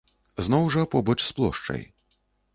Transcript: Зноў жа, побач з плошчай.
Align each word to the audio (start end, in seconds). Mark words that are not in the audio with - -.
Зноў 0.47 0.63
жа, 0.75 0.85
побач 0.95 1.17
з 1.27 1.29
плошчай. 1.41 1.87